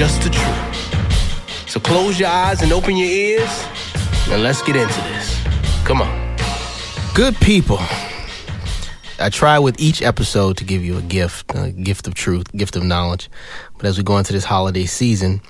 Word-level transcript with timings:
just 0.00 0.22
the 0.22 0.30
truth. 0.30 1.68
So 1.68 1.78
close 1.78 2.18
your 2.18 2.30
eyes 2.30 2.62
and 2.62 2.72
open 2.72 2.96
your 2.96 3.06
ears, 3.06 3.66
and 4.30 4.42
let's 4.42 4.62
get 4.62 4.74
into 4.74 4.98
this. 5.02 5.38
Come 5.84 6.00
on. 6.00 6.36
Good 7.14 7.36
people. 7.36 7.76
I 9.18 9.28
try 9.28 9.58
with 9.58 9.78
each 9.78 10.00
episode 10.00 10.56
to 10.56 10.64
give 10.64 10.82
you 10.82 10.96
a 10.96 11.02
gift, 11.02 11.54
a 11.54 11.70
gift 11.70 12.06
of 12.06 12.14
truth, 12.14 12.50
gift 12.52 12.76
of 12.76 12.82
knowledge. 12.82 13.28
But 13.76 13.84
as 13.84 13.98
we 13.98 14.02
go 14.02 14.16
into 14.16 14.32
this 14.32 14.46
holiday 14.46 14.86
season, 14.86 15.42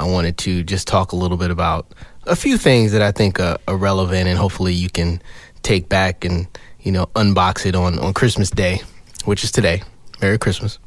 I 0.00 0.10
wanted 0.10 0.38
to 0.38 0.64
just 0.64 0.88
talk 0.88 1.12
a 1.12 1.16
little 1.16 1.36
bit 1.36 1.52
about 1.52 1.86
a 2.26 2.34
few 2.34 2.58
things 2.58 2.90
that 2.90 3.00
I 3.00 3.12
think 3.12 3.38
are, 3.38 3.58
are 3.68 3.76
relevant, 3.76 4.26
and 4.26 4.36
hopefully 4.36 4.74
you 4.74 4.90
can 4.90 5.22
take 5.62 5.88
back 5.88 6.24
and 6.24 6.48
you 6.80 6.90
know 6.90 7.06
unbox 7.14 7.64
it 7.64 7.76
on 7.76 8.00
on 8.00 8.12
Christmas 8.12 8.50
Day, 8.50 8.80
which 9.24 9.44
is 9.44 9.52
today. 9.52 9.84
Merry 10.20 10.36
Christmas. 10.36 10.80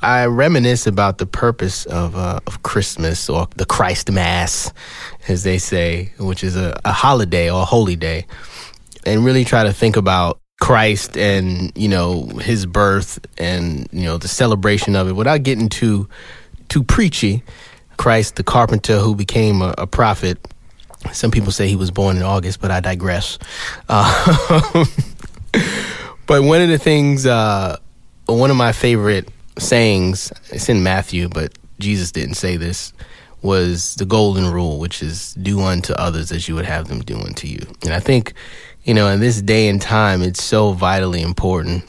I 0.00 0.26
reminisce 0.26 0.86
about 0.86 1.18
the 1.18 1.26
purpose 1.26 1.84
of 1.86 2.14
uh, 2.14 2.40
of 2.46 2.62
Christmas 2.62 3.28
or 3.28 3.48
the 3.56 3.64
Christ 3.64 4.10
Mass, 4.12 4.72
as 5.26 5.42
they 5.42 5.58
say, 5.58 6.12
which 6.18 6.44
is 6.44 6.56
a, 6.56 6.78
a 6.84 6.92
holiday 6.92 7.50
or 7.50 7.62
a 7.62 7.64
holy 7.64 7.96
day, 7.96 8.26
and 9.04 9.24
really 9.24 9.44
try 9.44 9.64
to 9.64 9.72
think 9.72 9.96
about 9.96 10.38
Christ 10.60 11.16
and 11.16 11.72
you 11.76 11.88
know 11.88 12.26
his 12.26 12.64
birth 12.64 13.18
and 13.38 13.88
you 13.90 14.04
know 14.04 14.18
the 14.18 14.28
celebration 14.28 14.94
of 14.94 15.08
it 15.08 15.14
without 15.14 15.42
getting 15.42 15.68
too 15.68 16.08
too 16.68 16.84
preachy. 16.84 17.42
Christ, 17.96 18.36
the 18.36 18.44
carpenter 18.44 19.00
who 19.00 19.16
became 19.16 19.60
a, 19.60 19.74
a 19.78 19.86
prophet. 19.88 20.38
Some 21.12 21.32
people 21.32 21.50
say 21.50 21.68
he 21.68 21.74
was 21.74 21.90
born 21.90 22.16
in 22.16 22.22
August, 22.22 22.60
but 22.60 22.70
I 22.70 22.78
digress. 22.78 23.38
Uh, 23.88 24.84
but 26.26 26.42
one 26.44 26.60
of 26.60 26.68
the 26.68 26.78
things, 26.78 27.26
uh, 27.26 27.76
one 28.26 28.52
of 28.52 28.56
my 28.56 28.70
favorite 28.70 29.28
sayings, 29.58 30.32
it's 30.50 30.68
in 30.68 30.82
Matthew, 30.82 31.28
but 31.28 31.52
Jesus 31.78 32.12
didn't 32.12 32.34
say 32.34 32.56
this, 32.56 32.92
was 33.42 33.94
the 33.96 34.04
golden 34.04 34.50
rule, 34.50 34.78
which 34.78 35.02
is 35.02 35.34
do 35.34 35.60
unto 35.60 35.92
others 35.94 36.32
as 36.32 36.48
you 36.48 36.54
would 36.54 36.66
have 36.66 36.88
them 36.88 37.00
do 37.00 37.18
unto 37.18 37.46
you. 37.46 37.66
And 37.82 37.92
I 37.92 38.00
think, 38.00 38.34
you 38.84 38.94
know, 38.94 39.08
in 39.08 39.20
this 39.20 39.40
day 39.40 39.68
and 39.68 39.80
time, 39.80 40.22
it's 40.22 40.42
so 40.42 40.72
vitally 40.72 41.22
important, 41.22 41.84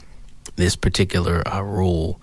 this 0.56 0.76
particular 0.76 1.46
uh, 1.48 1.62
rule. 1.62 2.20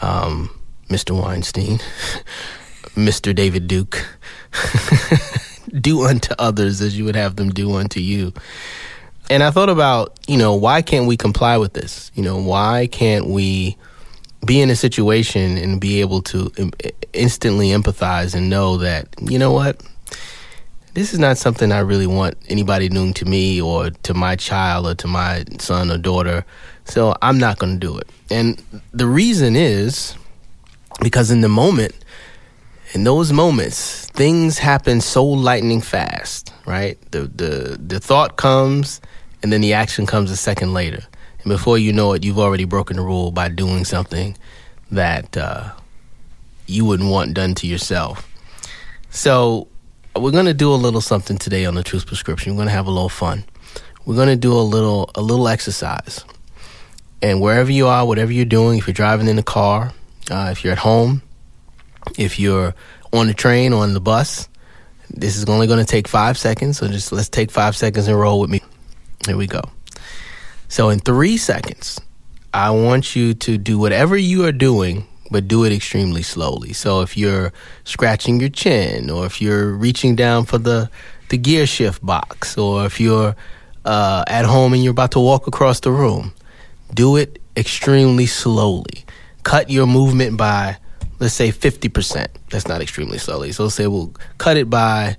Um, 0.00 0.50
Mr. 0.88 1.18
Weinstein, 1.18 1.78
Mr. 2.94 3.34
David 3.34 3.66
Duke, 3.66 4.04
do 5.80 6.02
unto 6.02 6.34
others 6.38 6.80
as 6.80 6.96
you 6.96 7.04
would 7.04 7.16
have 7.16 7.36
them 7.36 7.50
do 7.50 7.74
unto 7.74 7.98
you. 8.00 8.32
And 9.30 9.42
I 9.42 9.50
thought 9.50 9.70
about, 9.70 10.18
you 10.26 10.36
know, 10.36 10.54
why 10.54 10.82
can't 10.82 11.06
we 11.06 11.16
comply 11.16 11.56
with 11.56 11.72
this? 11.72 12.10
You 12.14 12.22
know, 12.22 12.36
why 12.36 12.88
can't 12.90 13.28
we 13.28 13.78
be 14.44 14.60
in 14.60 14.70
a 14.70 14.76
situation 14.76 15.56
and 15.56 15.80
be 15.80 16.00
able 16.00 16.22
to 16.22 16.50
instantly 17.12 17.68
empathize 17.68 18.34
and 18.34 18.50
know 18.50 18.76
that, 18.78 19.08
you 19.20 19.38
know 19.38 19.52
what? 19.52 19.80
This 20.94 21.14
is 21.14 21.18
not 21.18 21.38
something 21.38 21.72
I 21.72 21.78
really 21.78 22.06
want 22.06 22.36
anybody 22.48 22.88
doing 22.88 23.14
to 23.14 23.24
me 23.24 23.62
or 23.62 23.90
to 23.90 24.14
my 24.14 24.36
child 24.36 24.86
or 24.86 24.94
to 24.96 25.06
my 25.06 25.44
son 25.58 25.90
or 25.90 25.96
daughter. 25.96 26.44
So 26.84 27.14
I'm 27.22 27.38
not 27.38 27.58
going 27.58 27.78
to 27.78 27.86
do 27.86 27.96
it. 27.96 28.08
And 28.30 28.62
the 28.92 29.06
reason 29.06 29.56
is 29.56 30.14
because 31.00 31.30
in 31.30 31.40
the 31.40 31.48
moment, 31.48 31.94
in 32.92 33.04
those 33.04 33.32
moments, 33.32 34.06
things 34.10 34.58
happen 34.58 35.00
so 35.00 35.24
lightning 35.24 35.80
fast, 35.80 36.52
right? 36.66 36.98
The 37.10 37.22
the 37.22 37.78
the 37.80 38.00
thought 38.00 38.36
comes 38.36 39.00
and 39.42 39.50
then 39.50 39.62
the 39.62 39.72
action 39.72 40.04
comes 40.04 40.30
a 40.30 40.36
second 40.36 40.74
later. 40.74 41.02
And 41.42 41.50
before 41.50 41.78
you 41.78 41.92
know 41.92 42.12
it, 42.12 42.24
you've 42.24 42.38
already 42.38 42.64
broken 42.64 42.96
the 42.96 43.02
rule 43.02 43.30
by 43.30 43.48
doing 43.48 43.84
something 43.84 44.36
that 44.90 45.36
uh, 45.36 45.72
you 46.66 46.84
wouldn't 46.84 47.10
want 47.10 47.34
done 47.34 47.54
to 47.56 47.66
yourself. 47.66 48.28
So, 49.10 49.68
we're 50.14 50.30
going 50.30 50.46
to 50.46 50.54
do 50.54 50.72
a 50.72 50.76
little 50.76 51.00
something 51.00 51.38
today 51.38 51.64
on 51.64 51.74
the 51.74 51.82
Truth 51.82 52.06
Prescription. 52.06 52.52
We're 52.52 52.58
going 52.58 52.68
to 52.68 52.74
have 52.74 52.86
a 52.86 52.90
little 52.90 53.08
fun. 53.08 53.44
We're 54.04 54.14
going 54.14 54.28
to 54.28 54.36
do 54.36 54.52
a 54.52 54.60
little 54.60 55.10
a 55.14 55.22
little 55.22 55.48
exercise. 55.48 56.24
And 57.22 57.40
wherever 57.40 57.70
you 57.70 57.86
are, 57.86 58.04
whatever 58.04 58.32
you're 58.32 58.44
doing, 58.44 58.78
if 58.78 58.86
you're 58.86 58.94
driving 58.94 59.28
in 59.28 59.36
the 59.36 59.42
car, 59.42 59.92
uh, 60.30 60.48
if 60.50 60.64
you're 60.64 60.72
at 60.72 60.78
home, 60.78 61.22
if 62.18 62.38
you're 62.38 62.74
on 63.12 63.28
the 63.28 63.34
train 63.34 63.72
or 63.72 63.84
on 63.84 63.94
the 63.94 64.00
bus, 64.00 64.48
this 65.08 65.36
is 65.36 65.44
only 65.44 65.66
going 65.66 65.78
to 65.78 65.90
take 65.90 66.08
five 66.08 66.36
seconds. 66.36 66.78
So 66.78 66.88
just 66.88 67.12
let's 67.12 67.28
take 67.28 67.50
five 67.50 67.76
seconds 67.76 68.08
and 68.08 68.18
roll 68.18 68.40
with 68.40 68.50
me. 68.50 68.60
Here 69.26 69.36
we 69.36 69.46
go. 69.46 69.62
So 70.72 70.88
in 70.88 71.00
three 71.00 71.36
seconds, 71.36 72.00
I 72.54 72.70
want 72.70 73.14
you 73.14 73.34
to 73.34 73.58
do 73.58 73.78
whatever 73.78 74.16
you 74.16 74.46
are 74.46 74.52
doing, 74.52 75.06
but 75.30 75.46
do 75.46 75.64
it 75.64 75.72
extremely 75.72 76.22
slowly. 76.22 76.72
So 76.72 77.02
if 77.02 77.14
you're 77.14 77.52
scratching 77.84 78.40
your 78.40 78.48
chin, 78.48 79.10
or 79.10 79.26
if 79.26 79.42
you're 79.42 79.72
reaching 79.72 80.16
down 80.16 80.46
for 80.46 80.56
the 80.56 80.88
the 81.28 81.36
gear 81.36 81.66
shift 81.66 82.00
box, 82.02 82.56
or 82.56 82.86
if 82.86 82.98
you're 83.00 83.36
uh, 83.84 84.24
at 84.26 84.46
home 84.46 84.72
and 84.72 84.82
you're 84.82 84.92
about 84.92 85.10
to 85.10 85.20
walk 85.20 85.46
across 85.46 85.80
the 85.80 85.90
room, 85.90 86.32
do 86.94 87.16
it 87.16 87.38
extremely 87.54 88.24
slowly. 88.24 89.04
Cut 89.42 89.68
your 89.68 89.86
movement 89.86 90.38
by 90.38 90.78
let's 91.20 91.34
say 91.34 91.52
50%. 91.52 92.28
That's 92.48 92.66
not 92.66 92.80
extremely 92.80 93.18
slowly. 93.18 93.52
So 93.52 93.68
say 93.68 93.88
we'll 93.88 94.14
cut 94.38 94.56
it 94.56 94.70
by 94.70 95.18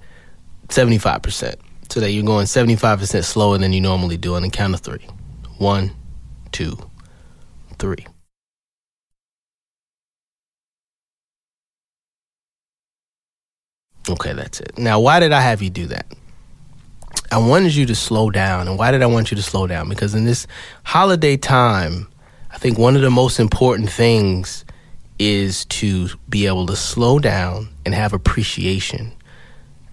75% 0.70 1.58
so 1.90 2.00
that 2.00 2.10
you're 2.10 2.26
going 2.26 2.48
75% 2.48 3.24
slower 3.24 3.60
than 3.60 3.72
you 3.72 3.82
normally 3.82 4.18
do 4.18 4.34
on 4.34 4.42
the 4.42 4.50
count 4.50 4.74
of 4.74 4.80
three. 4.80 5.06
One, 5.58 5.92
two, 6.52 6.78
three. 7.78 8.06
Okay, 14.10 14.34
that's 14.34 14.60
it. 14.60 14.78
Now, 14.78 15.00
why 15.00 15.20
did 15.20 15.32
I 15.32 15.42
have 15.42 15.62
you 15.62 15.70
do 15.70 15.88
that? 15.88 16.06
I 17.32 17.38
wanted 17.38 17.74
you 17.74 17.86
to 17.88 17.96
slow 17.96 18.30
down. 18.30 18.68
And 18.68 18.78
why 18.78 18.92
did 18.92 19.02
I 19.02 19.08
want 19.08 19.32
you 19.32 19.38
to 19.38 19.44
slow 19.44 19.66
down? 19.66 19.90
Because 19.90 20.14
in 20.14 20.26
this 20.26 20.46
holiday 20.84 21.38
time, 21.38 22.08
I 22.52 22.58
think 22.58 22.78
one 22.78 22.96
of 22.96 23.02
the 23.02 23.10
most 23.10 23.40
important 23.40 23.90
things 23.90 24.66
is 25.18 25.66
to 25.66 26.10
be 26.30 26.48
able 26.48 26.66
to 26.68 26.76
slow 26.76 27.18
down 27.18 27.70
and 27.86 27.96
have 27.96 28.14
appreciation. 28.14 29.12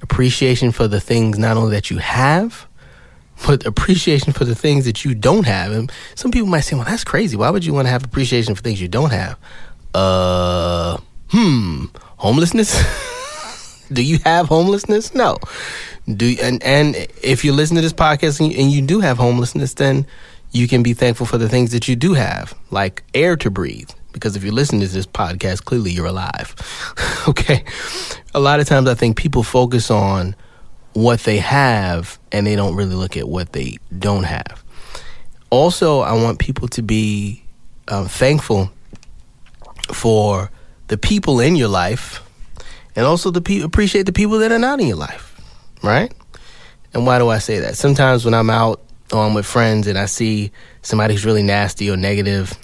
Appreciation 0.02 0.72
for 0.72 0.88
the 0.88 1.00
things 1.00 1.38
not 1.38 1.56
only 1.56 1.70
that 1.70 1.90
you 1.90 1.98
have, 1.98 2.66
but 3.46 3.66
appreciation 3.66 4.32
for 4.32 4.44
the 4.44 4.54
things 4.54 4.84
that 4.84 5.04
you 5.04 5.14
don't 5.14 5.46
have. 5.46 5.72
And 5.72 5.90
some 6.14 6.30
people 6.30 6.48
might 6.48 6.60
say, 6.60 6.76
well, 6.76 6.84
that's 6.84 7.04
crazy. 7.04 7.36
Why 7.36 7.50
would 7.50 7.64
you 7.64 7.72
want 7.72 7.86
to 7.86 7.90
have 7.90 8.04
appreciation 8.04 8.54
for 8.54 8.62
things 8.62 8.80
you 8.80 8.88
don't 8.88 9.10
have? 9.10 9.38
Uh, 9.94 10.98
hmm, 11.28 11.86
homelessness? 12.16 12.82
do 13.92 14.02
you 14.02 14.18
have 14.24 14.46
homelessness? 14.46 15.14
No. 15.14 15.38
Do 16.06 16.36
and 16.42 16.62
and 16.62 16.96
if 17.22 17.44
you 17.44 17.52
listen 17.52 17.76
to 17.76 17.82
this 17.82 17.92
podcast 17.92 18.40
and 18.40 18.52
you, 18.52 18.60
and 18.60 18.70
you 18.70 18.82
do 18.82 19.00
have 19.00 19.18
homelessness, 19.18 19.74
then 19.74 20.06
you 20.52 20.66
can 20.66 20.82
be 20.82 20.92
thankful 20.92 21.26
for 21.26 21.38
the 21.38 21.48
things 21.48 21.70
that 21.72 21.86
you 21.86 21.94
do 21.94 22.14
have, 22.14 22.54
like 22.70 23.04
air 23.14 23.36
to 23.36 23.50
breathe, 23.50 23.90
because 24.12 24.34
if 24.34 24.42
you 24.42 24.50
listen 24.50 24.80
to 24.80 24.88
this 24.88 25.06
podcast, 25.06 25.64
clearly 25.64 25.92
you're 25.92 26.06
alive. 26.06 26.54
okay. 27.28 27.64
A 28.34 28.40
lot 28.40 28.58
of 28.58 28.66
times 28.66 28.88
I 28.88 28.94
think 28.94 29.16
people 29.16 29.42
focus 29.42 29.90
on 29.90 30.34
what 30.92 31.20
they 31.20 31.38
have 31.38 32.18
and 32.32 32.46
they 32.46 32.56
don't 32.56 32.74
really 32.74 32.94
look 32.94 33.16
at 33.16 33.28
what 33.28 33.52
they 33.52 33.78
don't 33.96 34.24
have. 34.24 34.62
Also, 35.50 36.00
I 36.00 36.12
want 36.12 36.38
people 36.38 36.68
to 36.68 36.82
be 36.82 37.42
um, 37.88 38.06
thankful 38.06 38.70
for 39.92 40.50
the 40.88 40.96
people 40.96 41.40
in 41.40 41.56
your 41.56 41.68
life 41.68 42.22
and 42.96 43.06
also 43.06 43.32
pe- 43.32 43.60
appreciate 43.60 44.06
the 44.06 44.12
people 44.12 44.38
that 44.38 44.52
are 44.52 44.58
not 44.58 44.80
in 44.80 44.86
your 44.86 44.96
life, 44.96 45.40
right? 45.82 46.12
And 46.92 47.06
why 47.06 47.18
do 47.18 47.28
I 47.28 47.38
say 47.38 47.60
that? 47.60 47.76
Sometimes 47.76 48.24
when 48.24 48.34
I'm 48.34 48.50
out 48.50 48.80
or 49.12 49.24
I'm 49.24 49.34
with 49.34 49.46
friends 49.46 49.86
and 49.86 49.98
I 49.98 50.06
see 50.06 50.52
somebody 50.82 51.14
who's 51.14 51.24
really 51.24 51.42
nasty 51.42 51.90
or 51.90 51.96
negative, 51.96 52.54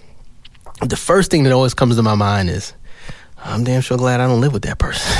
the 0.82 0.96
first 0.96 1.30
thing 1.30 1.44
that 1.44 1.52
always 1.52 1.74
comes 1.74 1.96
to 1.96 2.02
my 2.02 2.14
mind 2.14 2.50
is, 2.50 2.72
I'm 3.38 3.64
damn 3.64 3.80
sure 3.80 3.96
glad 3.96 4.20
I 4.20 4.26
don't 4.26 4.40
live 4.40 4.52
with 4.52 4.62
that 4.62 4.78
person. 4.78 5.12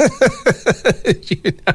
you 1.44 1.52
know? 1.66 1.74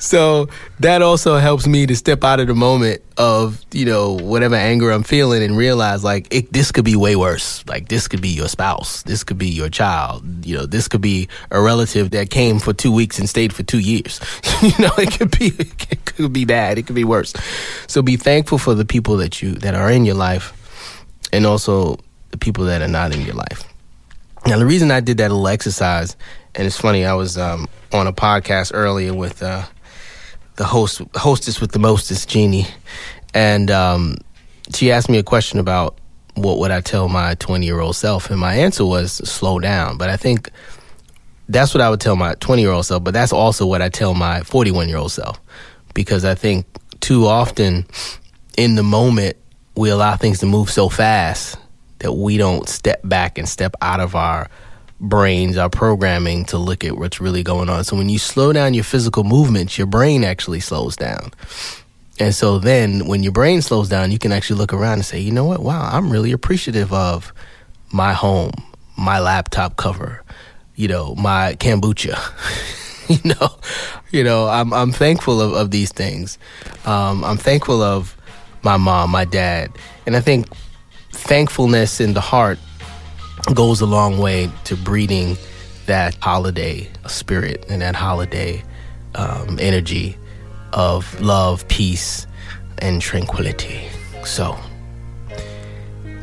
So 0.00 0.48
that 0.80 1.02
also 1.02 1.36
helps 1.36 1.66
me 1.66 1.86
to 1.86 1.94
step 1.94 2.24
out 2.24 2.40
of 2.40 2.46
the 2.46 2.54
moment 2.54 3.02
of 3.18 3.62
you 3.70 3.84
know 3.84 4.14
whatever 4.14 4.54
anger 4.54 4.90
I'm 4.90 5.02
feeling 5.02 5.42
and 5.42 5.56
realize 5.56 6.02
like 6.02 6.26
it, 6.34 6.50
this 6.52 6.72
could 6.72 6.86
be 6.86 6.96
way 6.96 7.16
worse. 7.16 7.62
Like 7.66 7.88
this 7.88 8.08
could 8.08 8.22
be 8.22 8.30
your 8.30 8.48
spouse, 8.48 9.02
this 9.02 9.22
could 9.22 9.36
be 9.36 9.50
your 9.50 9.68
child. 9.68 10.46
You 10.46 10.56
know, 10.56 10.66
this 10.66 10.88
could 10.88 11.02
be 11.02 11.28
a 11.50 11.60
relative 11.60 12.10
that 12.12 12.30
came 12.30 12.58
for 12.58 12.72
two 12.72 12.90
weeks 12.90 13.18
and 13.18 13.28
stayed 13.28 13.52
for 13.52 13.62
two 13.62 13.78
years. 13.78 14.20
you 14.62 14.72
know, 14.78 14.92
it 14.96 15.18
could 15.18 15.38
be 15.38 15.48
it 15.58 16.04
could 16.06 16.32
be 16.32 16.46
bad. 16.46 16.78
It 16.78 16.86
could 16.86 16.96
be 16.96 17.04
worse. 17.04 17.34
So 17.86 18.00
be 18.00 18.16
thankful 18.16 18.56
for 18.56 18.74
the 18.74 18.86
people 18.86 19.18
that 19.18 19.42
you 19.42 19.52
that 19.56 19.74
are 19.74 19.90
in 19.90 20.06
your 20.06 20.16
life, 20.16 20.54
and 21.30 21.44
also 21.44 22.00
the 22.30 22.38
people 22.38 22.64
that 22.64 22.80
are 22.80 22.88
not 22.88 23.14
in 23.14 23.20
your 23.20 23.34
life. 23.34 23.64
Now, 24.46 24.58
the 24.58 24.66
reason 24.66 24.90
I 24.90 25.00
did 25.00 25.18
that 25.18 25.30
little 25.30 25.48
exercise, 25.48 26.16
and 26.54 26.66
it's 26.66 26.78
funny, 26.78 27.04
I 27.04 27.12
was 27.12 27.36
um, 27.36 27.68
on 27.92 28.06
a 28.06 28.12
podcast 28.12 28.70
earlier 28.72 29.12
with 29.12 29.42
uh, 29.42 29.66
the 30.60 30.66
host, 30.66 31.00
hostess 31.14 31.58
with 31.58 31.72
the 31.72 31.78
mostest, 31.78 32.28
Jeannie, 32.28 32.66
and 33.32 33.70
um, 33.70 34.18
she 34.74 34.92
asked 34.92 35.08
me 35.08 35.16
a 35.16 35.22
question 35.22 35.58
about 35.58 35.96
what 36.34 36.58
would 36.58 36.70
I 36.70 36.82
tell 36.82 37.08
my 37.08 37.34
20 37.36 37.64
year 37.64 37.80
old 37.80 37.96
self, 37.96 38.30
and 38.30 38.38
my 38.38 38.56
answer 38.56 38.84
was 38.84 39.12
slow 39.26 39.58
down. 39.58 39.96
But 39.96 40.10
I 40.10 40.18
think 40.18 40.50
that's 41.48 41.72
what 41.72 41.80
I 41.80 41.88
would 41.88 42.00
tell 42.00 42.14
my 42.14 42.34
20 42.34 42.60
year 42.60 42.72
old 42.72 42.84
self, 42.84 43.02
but 43.02 43.14
that's 43.14 43.32
also 43.32 43.64
what 43.64 43.80
I 43.80 43.88
tell 43.88 44.12
my 44.12 44.42
41 44.42 44.90
year 44.90 44.98
old 44.98 45.12
self, 45.12 45.40
because 45.94 46.26
I 46.26 46.34
think 46.34 46.66
too 47.00 47.24
often 47.24 47.86
in 48.58 48.74
the 48.74 48.82
moment 48.82 49.38
we 49.76 49.88
allow 49.88 50.14
things 50.16 50.40
to 50.40 50.46
move 50.46 50.70
so 50.70 50.90
fast 50.90 51.56
that 52.00 52.12
we 52.12 52.36
don't 52.36 52.68
step 52.68 53.00
back 53.02 53.38
and 53.38 53.48
step 53.48 53.74
out 53.80 54.00
of 54.00 54.14
our 54.14 54.50
brains, 55.00 55.56
our 55.56 55.70
programming 55.70 56.44
to 56.46 56.58
look 56.58 56.84
at 56.84 56.96
what's 56.96 57.20
really 57.20 57.42
going 57.42 57.68
on. 57.68 57.84
So 57.84 57.96
when 57.96 58.08
you 58.08 58.18
slow 58.18 58.52
down 58.52 58.74
your 58.74 58.84
physical 58.84 59.24
movements, 59.24 59.78
your 59.78 59.86
brain 59.86 60.24
actually 60.24 60.60
slows 60.60 60.94
down. 60.96 61.32
And 62.18 62.34
so 62.34 62.58
then 62.58 63.06
when 63.06 63.22
your 63.22 63.32
brain 63.32 63.62
slows 63.62 63.88
down, 63.88 64.12
you 64.12 64.18
can 64.18 64.30
actually 64.30 64.58
look 64.58 64.74
around 64.74 64.94
and 64.94 65.04
say, 65.04 65.18
you 65.18 65.32
know 65.32 65.46
what? 65.46 65.60
Wow, 65.60 65.88
I'm 65.90 66.10
really 66.10 66.32
appreciative 66.32 66.92
of 66.92 67.32
my 67.92 68.12
home, 68.12 68.52
my 68.98 69.18
laptop 69.18 69.76
cover, 69.76 70.22
you 70.76 70.86
know, 70.86 71.14
my 71.14 71.56
kombucha. 71.58 72.18
you 73.08 73.30
know, 73.30 73.48
you 74.10 74.22
know, 74.22 74.48
I'm 74.48 74.72
I'm 74.74 74.92
thankful 74.92 75.40
of, 75.40 75.54
of 75.54 75.70
these 75.70 75.90
things. 75.90 76.38
Um, 76.84 77.24
I'm 77.24 77.38
thankful 77.38 77.82
of 77.82 78.16
my 78.62 78.76
mom, 78.76 79.10
my 79.10 79.24
dad. 79.24 79.70
And 80.04 80.14
I 80.14 80.20
think 80.20 80.46
thankfulness 81.10 82.00
in 82.00 82.12
the 82.12 82.20
heart 82.20 82.58
goes 83.54 83.80
a 83.80 83.86
long 83.86 84.18
way 84.18 84.50
to 84.64 84.76
breeding 84.76 85.36
that 85.86 86.14
holiday 86.16 86.88
spirit 87.06 87.64
and 87.68 87.82
that 87.82 87.96
holiday 87.96 88.62
um, 89.14 89.58
energy 89.60 90.16
of 90.72 91.20
love, 91.20 91.66
peace, 91.68 92.26
and 92.78 93.02
tranquility. 93.02 93.88
So 94.24 94.58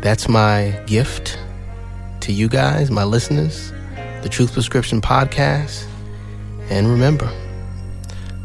that's 0.02 0.30
my 0.30 0.82
gift 0.86 1.38
to 2.22 2.32
you 2.32 2.48
guys, 2.48 2.90
my 2.92 3.04
listeners, 3.04 3.72
the 4.22 4.30
Truth 4.30 4.54
Prescription 4.54 5.02
Podcast. 5.02 5.86
And 6.70 6.88
remember, 6.88 7.32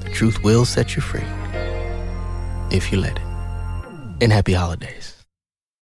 the 0.01 0.11
truth 0.11 0.43
will 0.43 0.65
set 0.65 0.97
you 0.97 1.03
free 1.03 1.25
if 2.71 2.93
you 2.93 2.99
let 2.99 3.17
it. 3.17 3.23
And 4.21 4.33
happy 4.33 4.53
holidays. 4.53 5.12